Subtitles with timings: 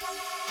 [0.00, 0.47] Come on!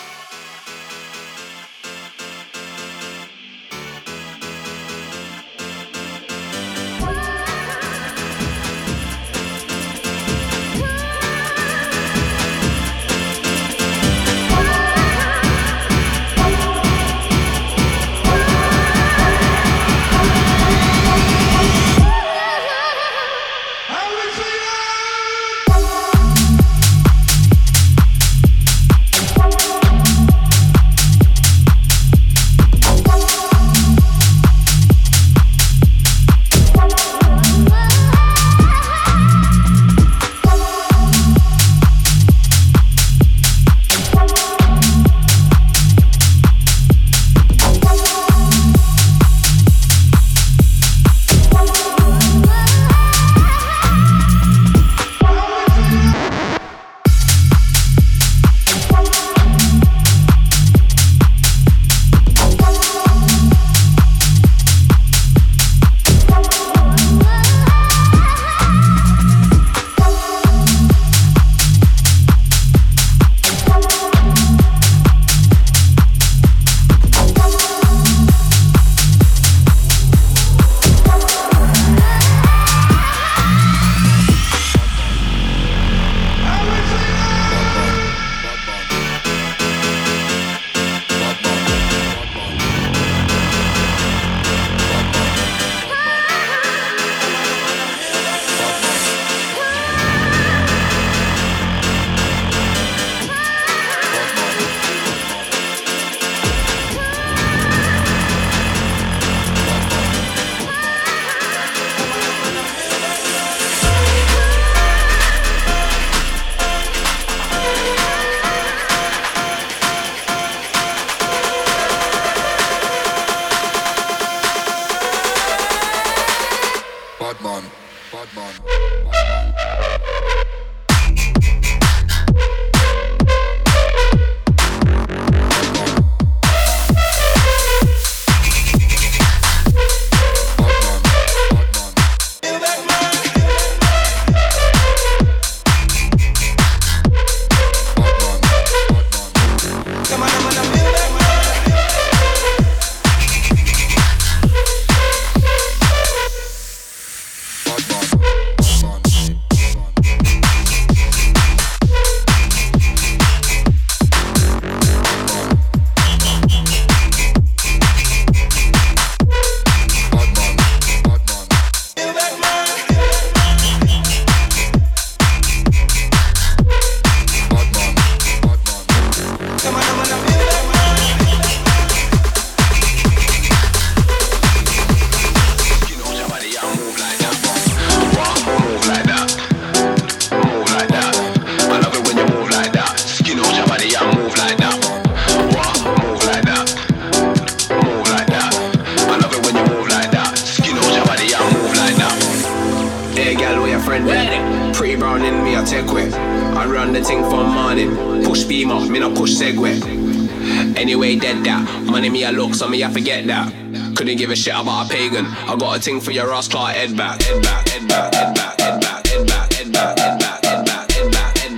[214.37, 215.25] Shit about a pagan.
[215.25, 218.35] I got a thing for your ass, Clark, head back, head back, head back, head
[218.39, 220.23] back, head back, head back, head back, head
[220.63, 221.55] back, head back, head back, head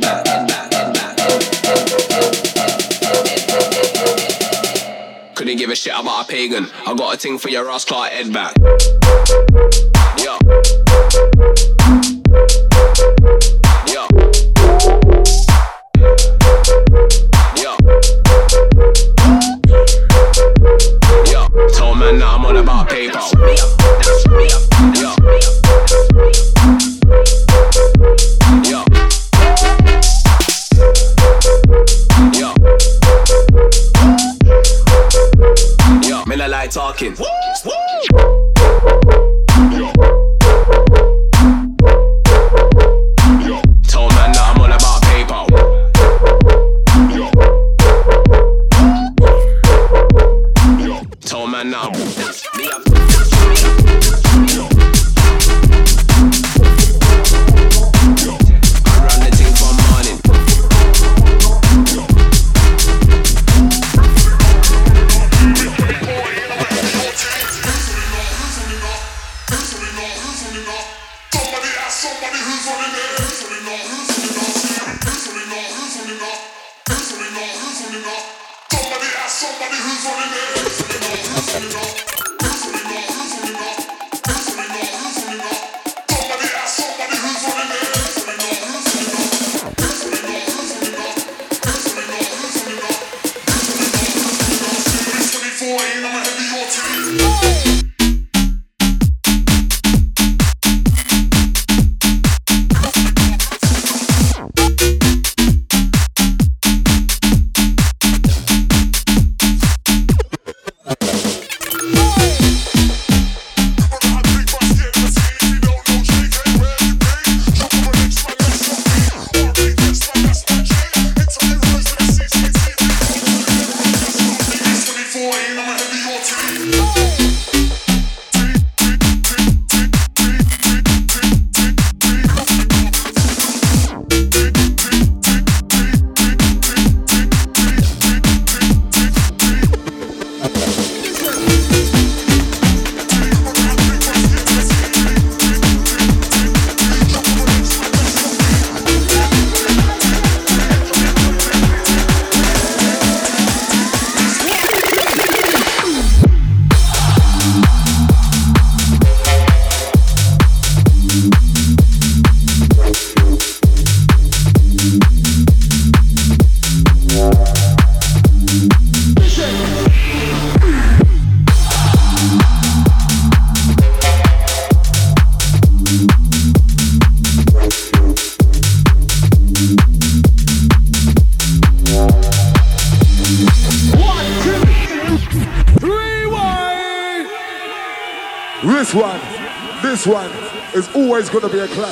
[0.00, 0.24] back,
[0.72, 0.96] head
[5.14, 6.66] back, Couldn't give a shit about a pagan.
[6.86, 8.54] I got a thing for your ass, Clark, head back.
[10.18, 10.38] Yo.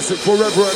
[0.07, 0.74] Classic forever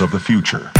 [0.00, 0.77] of the future.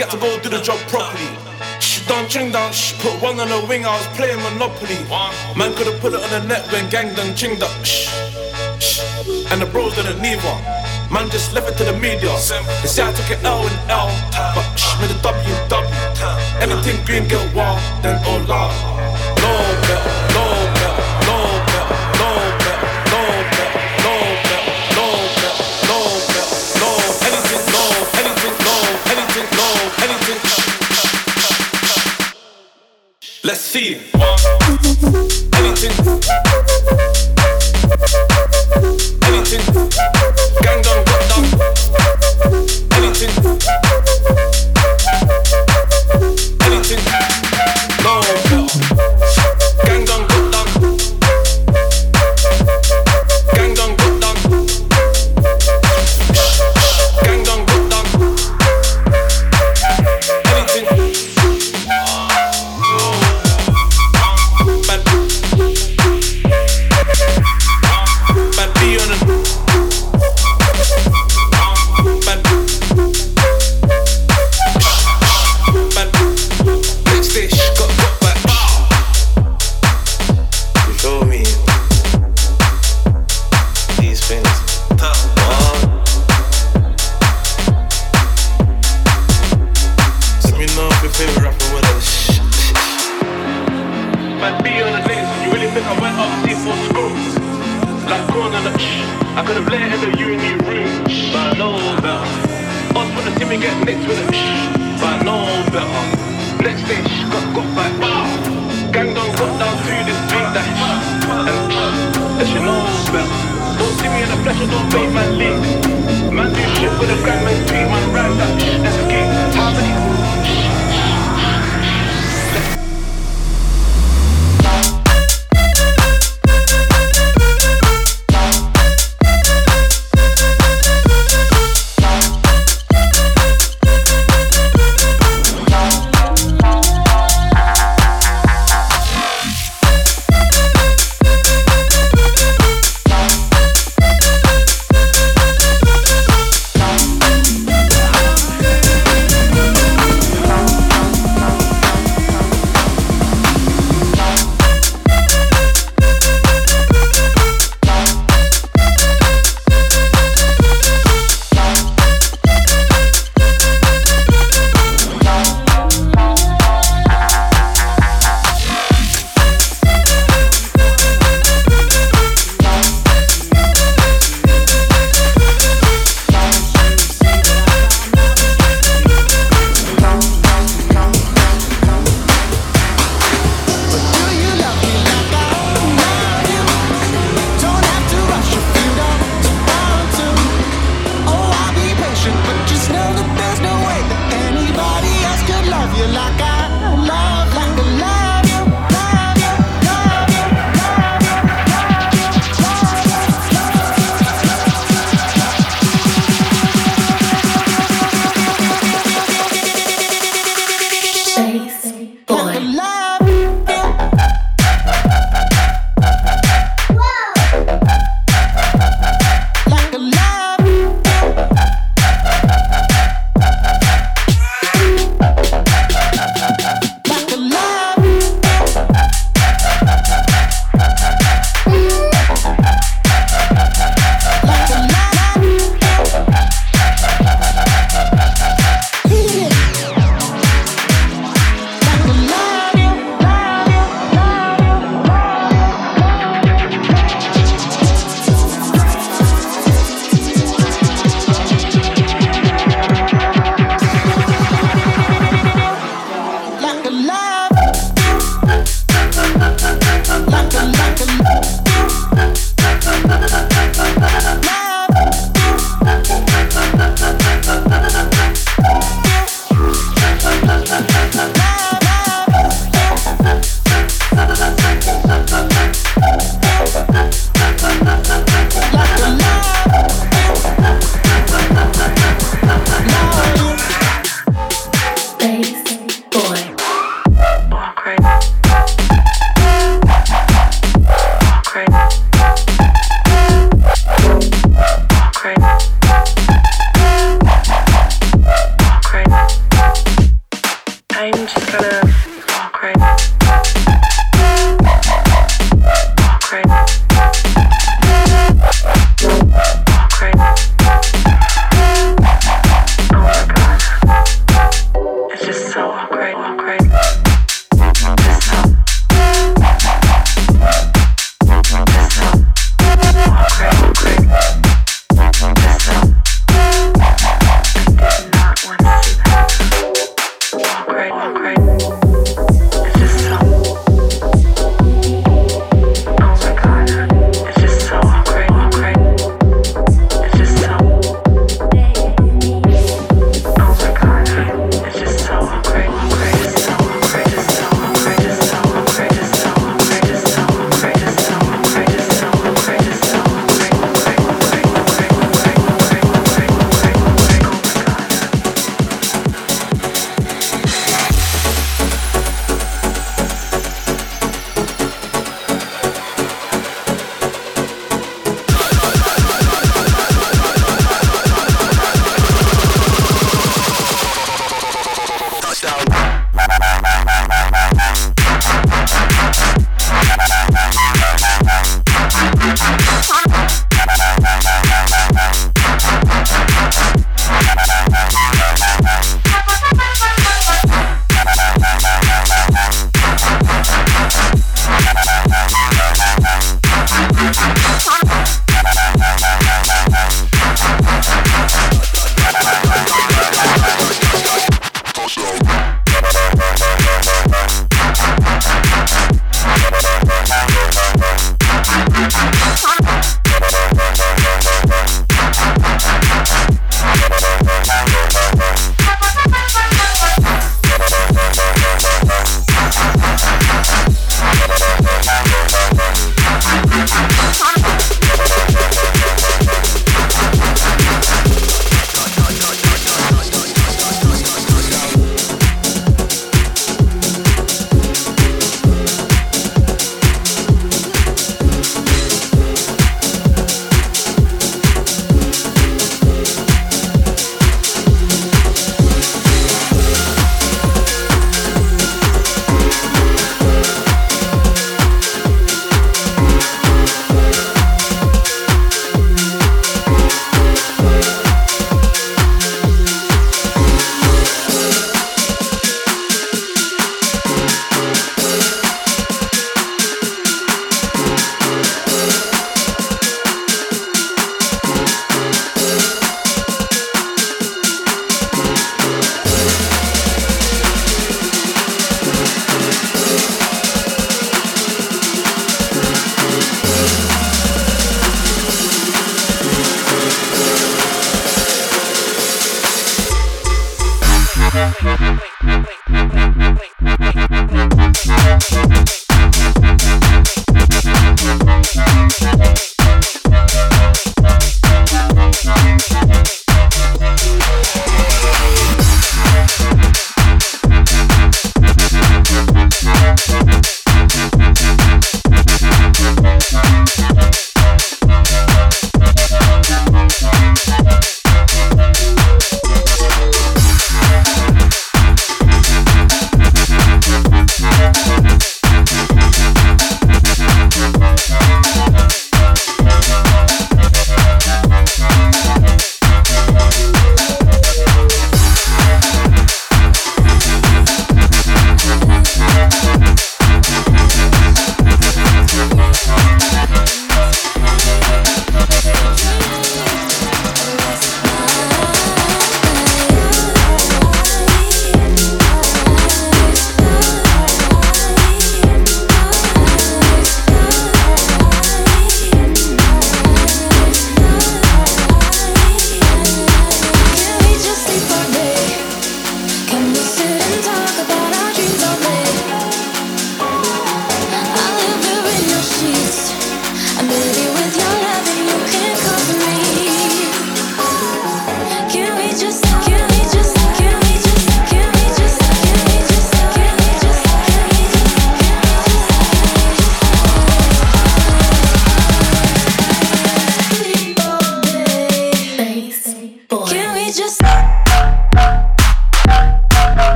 [0.00, 1.28] get to go do the job properly.
[1.78, 4.96] Shh, don't ching down, shh, put one on the wing, I was playing Monopoly.
[5.58, 8.08] Man could've put it on the net when gang done chinged up, shh,
[8.80, 9.04] shh.
[9.52, 10.62] And the bros didn't need one.
[11.12, 12.32] Man just left it to the media.
[12.80, 14.08] They say I took an L and L,
[14.56, 15.94] but shh, made a W, W.
[16.64, 18.72] Everything green get wild, then all loud.
[19.44, 19.79] No.
[33.80, 34.19] cheating.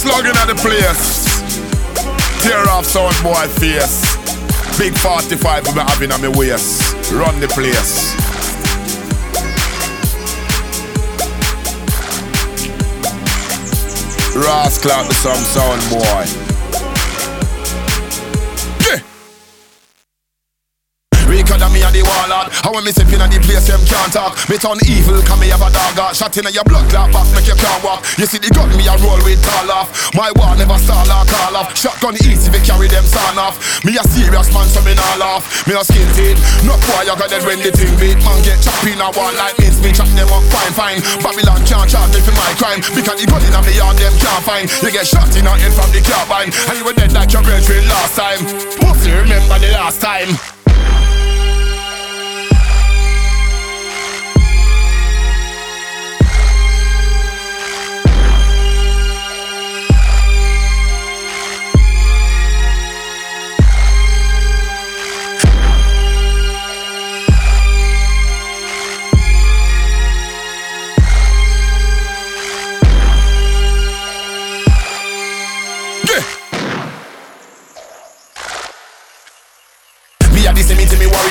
[0.00, 1.28] slugging at the place.
[2.42, 4.00] Tear off sound boy face.
[4.78, 7.12] Big 45 we be having on my waist.
[7.12, 8.16] Run the place.
[14.36, 16.49] Ross clap the some sound boy.
[22.40, 24.36] Warlord How when me step in the place them can't talk?
[24.48, 26.16] Me turn evil come me have a dog out.
[26.16, 28.04] Shot in your blood clot back make you can't walk.
[28.16, 29.88] You see the gun me a roll with tall off.
[30.14, 31.76] My war never stall or call off.
[31.76, 33.60] Shotgun easy you carry them son off.
[33.84, 35.44] Me a serious man so me not laugh.
[35.66, 38.18] Me no skin teeth No boy you got dead when the thing beat.
[38.24, 41.00] Man get chopped in a wall like mince Me chop them up fine fine.
[41.20, 42.80] Babylon can't charge me for my crime.
[42.96, 44.66] Because the gun in a me yard them can't find.
[44.80, 46.50] You get shot in a head from the carbine.
[46.70, 48.40] And you were dead like your girlfriend last time.
[48.80, 50.30] Pussy remember the last time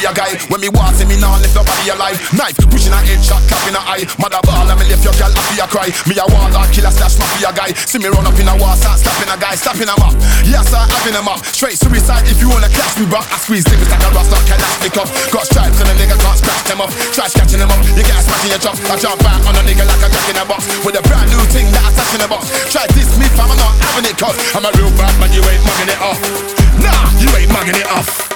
[0.09, 0.31] warrior guy.
[0.49, 2.17] When me walk, see me now lift your body alive.
[2.33, 4.05] Knife pushing a headshot, cap in a eye.
[4.17, 5.89] Mother ball, and me lift your girl happy a cry.
[6.07, 7.73] Me a warlord, killer slash mafia guy.
[7.85, 10.15] See me run up in a war, start slapping a guy, slapping him up.
[10.45, 11.41] Yes, sir, having him up.
[11.45, 13.21] Straight suicide if you wanna catch me, bro.
[13.21, 15.09] I squeeze niggas like a rust, not can pick off.
[15.31, 16.91] Got stripes and a nigga can't scratch them off.
[17.13, 18.75] Try scratching them up, you get a smash in your chop.
[18.89, 20.65] I jump back on a nigga like a jack in a box.
[20.85, 22.49] With a brand new thing that I touch in a box.
[22.71, 25.43] Try this me, fam, I'm not having it cause I'm a real bad man, you
[25.45, 26.19] ain't mugging it off.
[26.81, 28.28] Nah, you ain't mugging it off.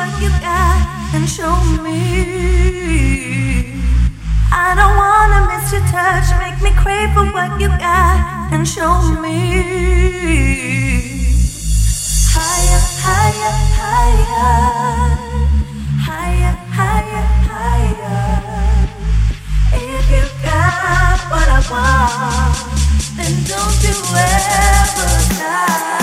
[0.00, 0.80] what you got
[1.14, 2.00] and show me.
[4.50, 8.16] I don't wanna miss your touch, make me crave for what you got
[8.52, 9.36] and show me.
[12.34, 14.52] Higher, higher, higher,
[16.08, 18.40] higher, higher, higher.
[19.74, 22.56] If you got what I want,
[23.16, 25.99] then don't you ever stop.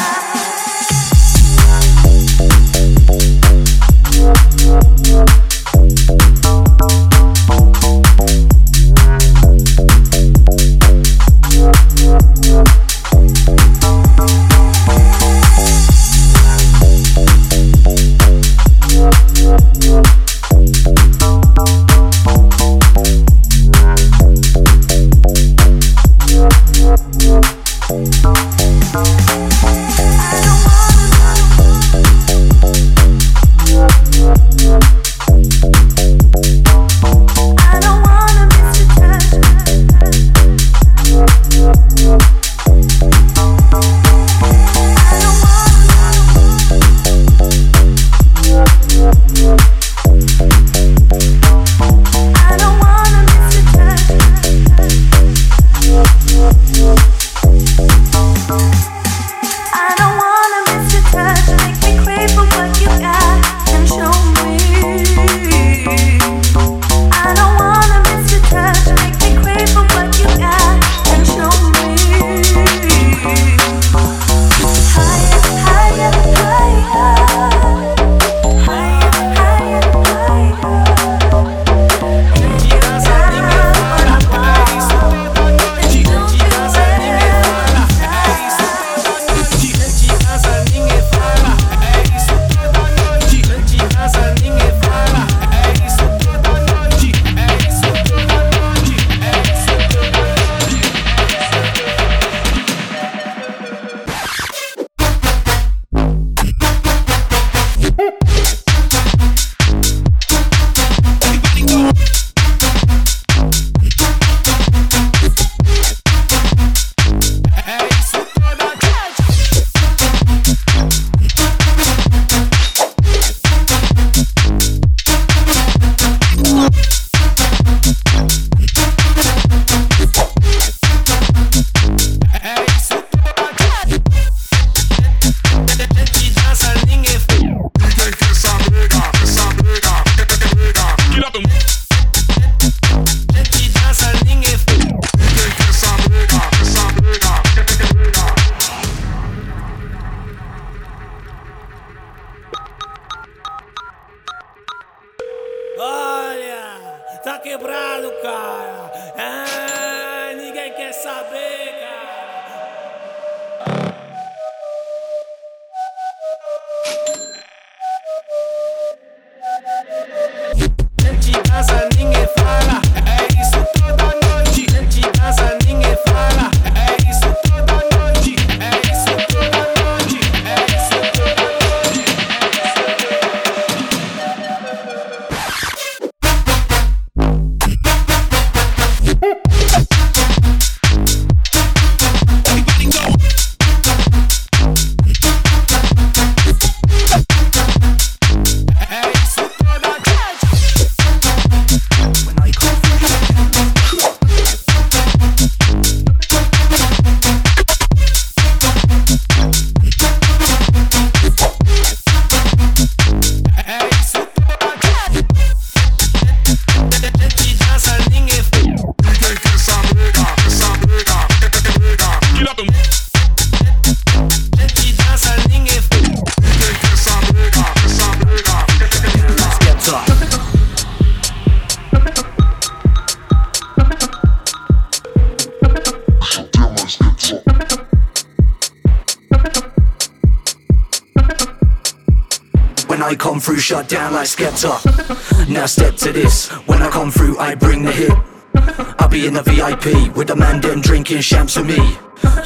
[251.08, 251.80] Drinking champs for me.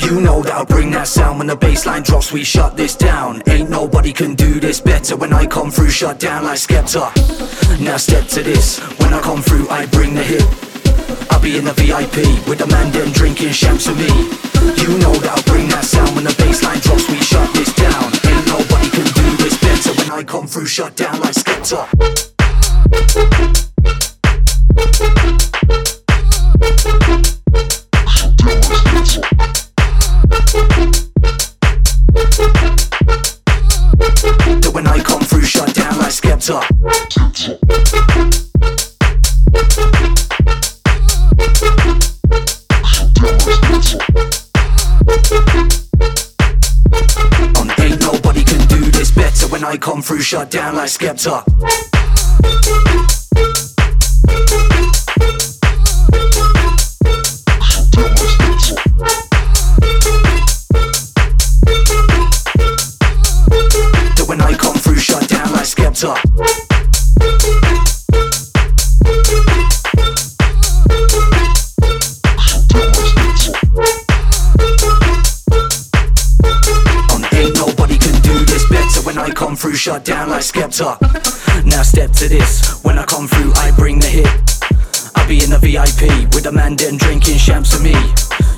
[0.06, 2.32] You know that I'll bring that sound when the bassline drops.
[2.32, 3.42] We shut this down.
[3.48, 5.16] Ain't nobody can do this better.
[5.18, 7.10] When I come through, shut down like Skepta.
[7.84, 8.78] Now step to this.
[9.00, 10.44] When I come through, I bring the hit.
[11.32, 14.12] I'll be in the VIP with the man them drinking champs for me.
[14.78, 17.10] You know that I'll bring that sound when the bassline drops.
[17.10, 18.14] We shut this down.
[18.30, 19.92] Ain't nobody can do this better.
[19.98, 21.88] When I come through, shut down like Skepta.
[28.42, 28.58] That
[34.74, 36.60] when I come through, shut down like Skepta.
[47.80, 51.44] Ain't nobody can do this better when I come through, shut down like Skepta.
[79.82, 80.96] shut down like Skepta.
[81.66, 84.28] Now step to this, when I come through, I bring the hit.
[85.16, 87.96] I be in the VIP with a man then drinking shams to me.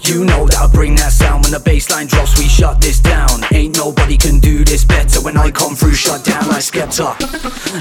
[0.03, 3.29] You know that I bring that sound when the bassline drops, we shut this down.
[3.53, 7.15] Ain't nobody can do this better when I come through, shut down like Skepta.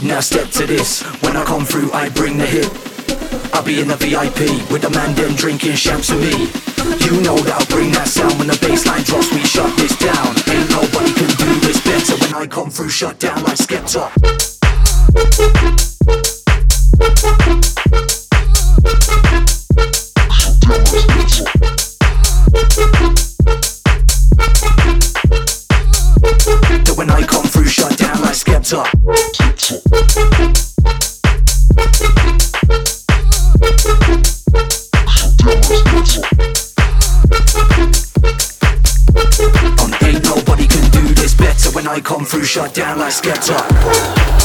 [0.04, 2.91] Now step to this, when I come through, I bring the hit.
[3.52, 6.48] I'll be in the VIP with the man them drinking champagne.
[7.04, 9.32] You know that I'll bring that sound when the bassline drops.
[9.32, 10.34] We shut this down.
[10.48, 12.88] Ain't nobody can do this better when I come through.
[12.88, 14.10] Shut down like Skepta.
[26.96, 30.31] When I come through, shut down like Skepta.
[41.92, 44.41] I come through, shut down like Skepta.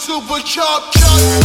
[0.00, 1.39] super chop chop.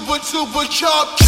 [0.00, 1.18] super, super chop